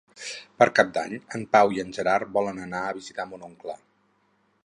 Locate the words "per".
0.61-0.65